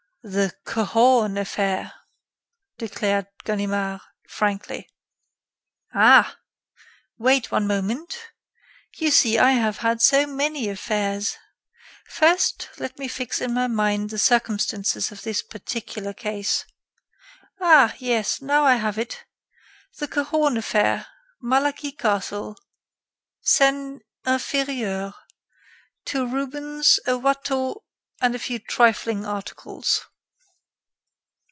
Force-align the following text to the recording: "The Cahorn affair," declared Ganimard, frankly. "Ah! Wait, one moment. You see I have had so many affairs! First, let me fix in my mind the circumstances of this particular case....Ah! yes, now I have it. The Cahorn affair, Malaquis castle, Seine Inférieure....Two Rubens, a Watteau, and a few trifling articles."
"The 0.23 0.53
Cahorn 0.65 1.35
affair," 1.41 1.91
declared 2.77 3.25
Ganimard, 3.43 4.01
frankly. 4.29 4.87
"Ah! 5.95 6.37
Wait, 7.17 7.49
one 7.49 7.65
moment. 7.65 8.19
You 8.97 9.09
see 9.09 9.39
I 9.39 9.53
have 9.53 9.77
had 9.77 9.99
so 9.99 10.27
many 10.27 10.69
affairs! 10.69 11.37
First, 12.05 12.69
let 12.77 12.99
me 12.99 13.07
fix 13.07 13.41
in 13.41 13.55
my 13.55 13.65
mind 13.65 14.11
the 14.11 14.19
circumstances 14.19 15.11
of 15.11 15.23
this 15.23 15.41
particular 15.41 16.13
case....Ah! 16.13 17.95
yes, 17.97 18.43
now 18.43 18.63
I 18.63 18.75
have 18.75 18.99
it. 18.99 19.25
The 19.97 20.07
Cahorn 20.07 20.55
affair, 20.55 21.07
Malaquis 21.41 21.97
castle, 21.97 22.55
Seine 23.41 24.01
Inférieure....Two 24.27 26.27
Rubens, 26.27 26.99
a 27.07 27.17
Watteau, 27.17 27.83
and 28.23 28.35
a 28.35 28.39
few 28.39 28.59
trifling 28.59 29.25
articles." 29.25 30.05